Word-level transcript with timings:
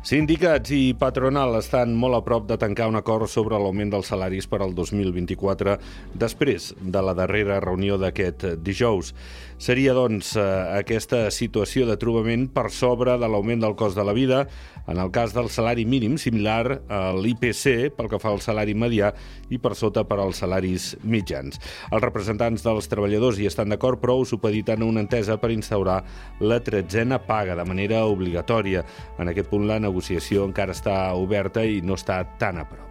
Sindicats 0.00 0.70
i 0.72 0.94
patronal 0.96 1.58
estan 1.58 1.90
molt 1.92 2.16
a 2.16 2.22
prop 2.24 2.46
de 2.48 2.56
tancar 2.56 2.86
un 2.88 2.96
acord 2.96 3.28
sobre 3.28 3.58
l'augment 3.60 3.90
dels 3.92 4.08
salaris 4.08 4.46
per 4.48 4.62
al 4.64 4.72
2024 4.72 5.74
després 6.16 6.70
de 6.80 7.02
la 7.04 7.12
darrera 7.12 7.58
reunió 7.60 7.98
d'aquest 8.00 8.46
dijous. 8.64 9.12
Seria, 9.60 9.92
doncs, 9.92 10.38
eh, 10.40 10.44
aquesta 10.80 11.26
situació 11.28 11.84
de 11.84 11.98
trobament 12.00 12.46
per 12.48 12.70
sobre 12.72 13.18
de 13.20 13.28
l'augment 13.28 13.60
del 13.60 13.76
cost 13.76 13.94
de 13.94 14.06
la 14.08 14.14
vida, 14.16 14.46
en 14.88 14.96
el 14.96 15.10
cas 15.12 15.34
del 15.34 15.50
salari 15.52 15.84
mínim, 15.84 16.16
similar 16.16 16.80
a 16.88 17.12
l'IPC 17.12 17.92
pel 17.92 18.08
que 18.08 18.18
fa 18.18 18.30
al 18.32 18.40
salari 18.40 18.72
medià 18.72 19.12
i 19.50 19.58
per 19.58 19.74
sota 19.76 20.06
per 20.08 20.18
als 20.18 20.40
salaris 20.40 20.96
mitjans. 21.04 21.60
Els 21.92 22.02
representants 22.02 22.64
dels 22.64 22.88
treballadors 22.88 23.38
hi 23.38 23.50
estan 23.50 23.68
d'acord, 23.68 24.00
però 24.00 24.16
ho 24.16 24.24
supediten 24.24 24.82
una 24.82 25.04
entesa 25.04 25.36
per 25.36 25.52
instaurar 25.52 26.00
la 26.40 26.58
tretzena 26.64 27.20
paga 27.20 27.54
de 27.54 27.68
manera 27.68 28.06
obligatòria. 28.08 28.86
En 29.18 29.28
aquest 29.28 29.50
punt 29.52 29.68
la 29.68 29.76
negociació 29.90 30.46
encara 30.48 30.76
està 30.76 31.10
oberta 31.18 31.66
i 31.66 31.82
no 31.82 31.98
està 31.98 32.22
tan 32.38 32.62
a 32.62 32.68
prop. 32.70 32.90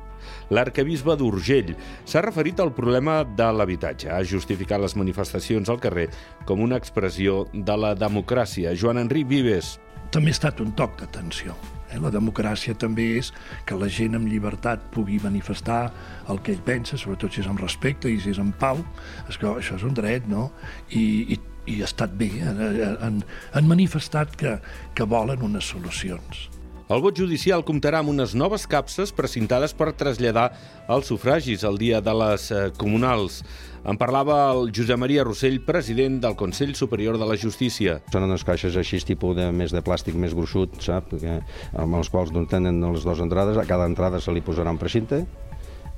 L'arcabisbe 0.54 1.16
d'Urgell 1.18 1.76
s'ha 2.10 2.24
referit 2.26 2.60
al 2.60 2.74
problema 2.74 3.22
de 3.24 3.50
l'habitatge. 3.54 4.10
Ha 4.12 4.22
justificat 4.26 4.82
les 4.82 4.96
manifestacions 4.98 5.70
al 5.70 5.82
carrer 5.82 6.10
com 6.50 6.64
una 6.66 6.80
expressió 6.82 7.44
de 7.54 7.78
la 7.78 7.96
democràcia. 7.98 8.74
Joan 8.76 9.02
Enric 9.06 9.30
Vives. 9.30 9.78
També 10.10 10.34
ha 10.34 10.38
estat 10.38 10.62
un 10.64 10.74
toc 10.78 10.98
d'atenció. 11.02 11.54
Eh? 11.90 12.00
La 12.02 12.12
democràcia 12.14 12.74
també 12.78 13.12
és 13.20 13.32
que 13.70 13.78
la 13.78 13.90
gent 13.94 14.18
amb 14.18 14.30
llibertat 14.30 14.90
pugui 14.96 15.20
manifestar 15.22 15.82
el 16.30 16.42
que 16.42 16.56
ell 16.56 16.66
pensa, 16.66 16.98
sobretot 16.98 17.34
si 17.34 17.44
és 17.44 17.50
amb 17.50 17.62
respecte 17.62 18.10
i 18.10 18.18
si 18.22 18.34
és 18.34 18.42
en 18.42 18.52
pau. 18.58 18.82
Això 19.30 19.78
és 19.78 19.86
un 19.86 19.94
dret, 19.98 20.26
no? 20.30 20.50
I, 20.90 21.36
i, 21.36 21.40
i 21.76 21.82
ha 21.84 21.90
estat 21.90 22.16
bé, 22.18 22.32
han, 22.42 23.22
han 23.54 23.70
manifestat 23.70 24.34
que, 24.40 24.58
que 24.98 25.10
volen 25.10 25.46
unes 25.46 25.70
solucions. 25.70 26.50
El 26.90 27.04
vot 27.06 27.14
judicial 27.14 27.62
comptarà 27.62 28.00
amb 28.02 28.10
unes 28.10 28.32
noves 28.34 28.64
capses 28.66 29.12
precintades 29.14 29.76
per 29.78 29.92
traslladar 29.94 30.48
els 30.90 31.12
sufragis 31.12 31.62
el 31.68 31.76
dia 31.78 32.00
de 32.02 32.16
les 32.18 32.48
eh, 32.50 32.62
comunals. 32.82 33.44
En 33.86 34.00
parlava 34.02 34.40
el 34.56 34.72
Josep 34.74 34.98
Maria 34.98 35.22
Rossell, 35.28 35.60
president 35.68 36.18
del 36.24 36.34
Consell 36.40 36.74
Superior 36.74 37.20
de 37.22 37.28
la 37.30 37.38
Justícia. 37.38 38.00
Són 38.10 38.26
unes 38.26 38.42
caixes 38.42 38.74
així, 38.82 38.98
tipus 39.06 39.38
de, 39.38 39.52
més 39.54 39.70
de 39.70 39.84
plàstic 39.86 40.18
més 40.18 40.34
gruixut, 40.34 40.80
sap? 40.82 41.14
Que, 41.22 41.36
amb 41.78 42.00
els 42.00 42.10
quals 42.10 42.34
doncs, 42.34 42.50
tenen 42.56 42.82
les 42.82 43.06
dues 43.06 43.22
entrades. 43.22 43.62
A 43.62 43.68
cada 43.70 43.86
entrada 43.86 44.18
se 44.18 44.34
li 44.34 44.42
posarà 44.42 44.74
un 44.74 44.82
precinte 44.82 45.22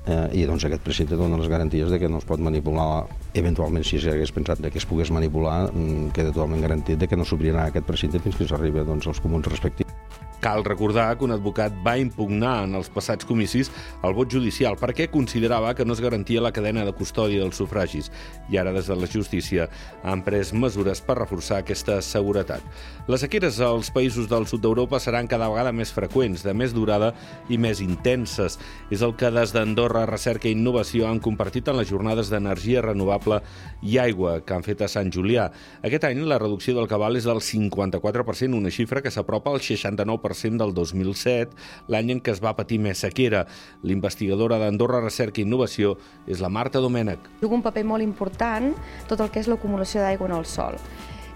eh, 0.04 0.28
i 0.36 0.44
doncs 0.44 0.68
aquest 0.68 0.84
precinte 0.84 1.16
dona 1.16 1.40
les 1.40 1.48
garanties 1.48 1.88
de 1.88 2.02
que 2.02 2.12
no 2.12 2.20
es 2.20 2.28
pot 2.28 2.44
manipular 2.44 3.06
eventualment 3.32 3.88
si 3.88 3.96
s'hagués 3.96 4.36
pensat 4.36 4.60
que 4.68 4.76
es 4.76 4.90
pogués 4.92 5.08
manipular 5.08 5.70
mm, 5.70 6.12
queda 6.12 6.36
totalment 6.36 6.68
garantit 6.68 7.00
de 7.00 7.08
que 7.08 7.16
no 7.16 7.24
s'obrirà 7.24 7.70
aquest 7.70 7.88
precinte 7.88 8.20
fins 8.20 8.36
que 8.36 8.50
s'arriba 8.52 8.84
doncs, 8.84 9.08
als 9.08 9.24
comuns 9.24 9.48
respectius. 9.48 9.91
Cal 10.42 10.64
recordar 10.66 11.14
que 11.14 11.22
un 11.22 11.30
advocat 11.30 11.74
va 11.86 11.92
impugnar 12.02 12.64
en 12.64 12.72
els 12.74 12.88
passats 12.90 13.22
comicis 13.22 13.68
el 14.02 14.14
vot 14.16 14.26
judicial 14.26 14.74
perquè 14.74 15.06
considerava 15.06 15.70
que 15.78 15.84
no 15.86 15.94
es 15.94 16.00
garantia 16.02 16.42
la 16.42 16.50
cadena 16.50 16.82
de 16.82 16.90
custòdia 16.98 17.44
dels 17.44 17.60
sufragis 17.60 18.08
i 18.50 18.58
ara 18.58 18.72
des 18.74 18.88
de 18.90 18.96
la 18.98 19.06
justícia 19.06 19.68
han 20.02 20.24
pres 20.26 20.50
mesures 20.52 20.98
per 21.06 21.20
reforçar 21.20 21.60
aquesta 21.62 22.00
seguretat. 22.02 22.58
Les 23.06 23.22
sequeres 23.22 23.60
als 23.62 23.92
països 23.94 24.26
del 24.26 24.48
sud 24.50 24.64
d'Europa 24.64 24.98
seran 24.98 25.30
cada 25.30 25.46
vegada 25.46 25.70
més 25.70 25.94
freqüents, 25.94 26.42
de 26.42 26.56
més 26.58 26.74
durada 26.74 27.12
i 27.46 27.58
més 27.58 27.78
intenses. 27.80 28.58
És 28.90 29.06
el 29.06 29.14
que 29.14 29.30
des 29.30 29.54
d'Andorra 29.54 30.08
Recerca 30.10 30.50
i 30.50 30.56
Innovació 30.56 31.06
han 31.06 31.22
compartit 31.22 31.70
en 31.70 31.78
les 31.78 31.90
jornades 31.90 32.34
d'energia 32.34 32.82
renovable 32.82 33.38
i 33.82 33.98
aigua 34.02 34.40
que 34.42 34.58
han 34.58 34.66
fet 34.66 34.82
a 34.82 34.90
Sant 34.90 35.14
Julià. 35.14 35.52
Aquest 35.86 36.10
any 36.10 36.24
la 36.26 36.42
reducció 36.42 36.74
del 36.74 36.90
cabal 36.90 37.14
és 37.20 37.30
del 37.30 37.38
54%, 37.38 38.58
una 38.58 38.74
xifra 38.74 39.02
que 39.06 39.14
s'apropa 39.14 39.54
al 39.54 39.62
69% 39.62 40.31
1% 40.32 40.58
del 40.58 40.74
2007, 40.74 41.54
l'any 41.92 42.16
en 42.16 42.20
què 42.24 42.34
es 42.34 42.42
va 42.42 42.54
patir 42.56 42.80
més 42.82 43.04
sequera. 43.04 43.44
L'investigadora 43.82 44.58
d'Andorra 44.62 45.02
Recerca 45.04 45.40
i 45.40 45.46
Innovació 45.46 45.96
és 46.26 46.40
la 46.40 46.50
Marta 46.52 46.80
Domènech. 46.80 47.30
Juga 47.40 47.58
un 47.58 47.62
paper 47.62 47.84
molt 47.84 48.02
important 48.04 48.72
tot 49.08 49.20
el 49.20 49.30
que 49.30 49.40
és 49.40 49.48
l'acumulació 49.50 50.02
d'aigua 50.02 50.28
en 50.30 50.36
el 50.40 50.46
sol. 50.48 50.78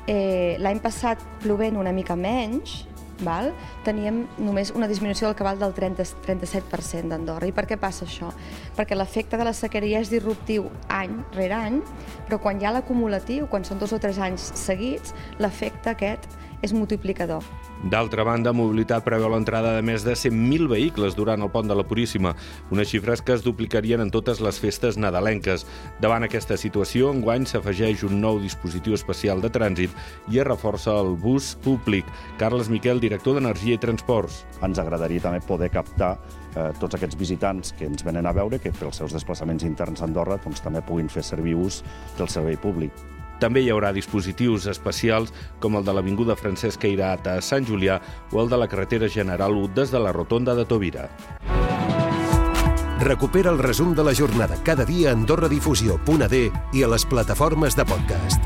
Eh, 0.06 0.56
L'any 0.62 0.78
passat, 0.80 1.22
plovent 1.42 1.76
una 1.76 1.92
mica 1.92 2.14
menys, 2.16 2.84
val? 3.24 3.52
teníem 3.84 4.24
només 4.38 4.72
una 4.74 4.88
disminució 4.88 5.28
del 5.28 5.36
cabal 5.38 5.58
del 5.58 5.74
30, 5.74 6.04
37% 6.26 7.10
d'Andorra. 7.10 7.48
I 7.48 7.54
per 7.56 7.66
què 7.66 7.78
passa 7.80 8.04
això? 8.06 8.32
Perquè 8.76 8.96
l'efecte 8.96 9.38
de 9.38 9.46
la 9.46 9.54
sequeria 9.56 10.00
és 10.02 10.10
disruptiu 10.12 10.70
any 10.92 11.14
rere 11.36 11.56
any, 11.56 11.80
però 12.28 12.40
quan 12.42 12.60
hi 12.60 12.66
ha 12.66 12.74
l'acumulatiu, 12.76 13.46
quan 13.50 13.64
són 13.64 13.80
dos 13.82 13.94
o 13.96 14.00
tres 14.02 14.18
anys 14.18 14.52
seguits, 14.58 15.14
l'efecte 15.38 15.90
aquest 15.94 16.28
és 16.62 16.72
multiplicador. 16.72 17.44
D'altra 17.84 18.24
banda, 18.24 18.54
Mobilitat 18.56 19.04
preveu 19.04 19.28
l'entrada 19.28 19.74
de 19.76 19.82
més 19.84 20.04
de 20.04 20.14
100.000 20.16 20.64
vehicles 20.70 21.14
durant 21.14 21.42
el 21.44 21.50
pont 21.52 21.68
de 21.68 21.74
la 21.76 21.84
Puríssima, 21.84 22.32
unes 22.72 22.88
xifres 22.88 23.20
que 23.20 23.34
es 23.36 23.44
duplicarien 23.44 24.00
en 24.00 24.10
totes 24.10 24.40
les 24.40 24.58
festes 24.58 24.96
nadalenques. 24.96 25.66
Davant 26.00 26.24
aquesta 26.24 26.56
situació, 26.56 27.12
enguany 27.12 27.44
s'afegeix 27.46 28.06
un 28.08 28.16
nou 28.22 28.40
dispositiu 28.40 28.96
especial 28.96 29.44
de 29.44 29.52
trànsit 29.52 29.92
i 30.32 30.40
es 30.40 30.48
reforça 30.48 30.94
el 30.96 31.14
bus 31.20 31.52
públic. 31.62 32.08
Carles 32.40 32.72
Miquel, 32.72 33.02
director 33.02 33.36
d'Energia 33.36 33.76
i 33.76 33.82
Transports. 33.82 34.44
Ens 34.64 34.80
agradaria 34.80 35.22
també 35.22 35.44
poder 35.44 35.68
captar 35.74 36.14
eh, 36.56 36.70
tots 36.80 36.96
aquests 36.96 37.20
visitants 37.20 37.74
que 37.76 37.86
ens 37.90 38.06
venen 38.06 38.26
a 38.26 38.34
veure 38.36 38.58
que 38.62 38.72
pels 38.72 39.02
seus 39.02 39.14
desplaçaments 39.14 39.68
interns 39.68 40.00
a 40.00 40.08
Andorra 40.08 40.40
doncs, 40.42 40.64
també 40.64 40.80
puguin 40.80 41.12
fer 41.12 41.26
servir 41.26 41.54
ús 41.60 41.82
del 42.16 42.32
servei 42.32 42.56
públic. 42.56 43.15
També 43.40 43.62
hi 43.62 43.70
haurà 43.72 43.92
dispositius 43.92 44.66
especials 44.72 45.32
com 45.60 45.76
el 45.76 45.84
de 45.84 45.94
l'Avinguda 45.96 46.36
Francesc 46.36 46.80
Queirat 46.84 47.26
a 47.28 47.40
Sant 47.40 47.66
Julià 47.68 48.00
o 48.32 48.40
el 48.42 48.48
de 48.52 48.60
la 48.60 48.68
carretera 48.68 49.08
General 49.12 49.52
1 49.52 49.74
des 49.76 49.92
de 49.92 50.00
la 50.00 50.12
Rotonda 50.16 50.54
de 50.54 50.64
Tovira. 50.64 51.08
Recupera 53.00 53.50
el 53.52 53.58
resum 53.58 53.94
de 53.94 54.02
la 54.02 54.14
jornada 54.14 54.56
cada 54.64 54.84
dia 54.84 55.10
a 55.10 55.12
AndorraDifusió.d 55.12 56.42
i 56.72 56.82
a 56.82 56.88
les 56.88 57.04
plataformes 57.04 57.76
de 57.76 57.84
podcast. 57.84 58.42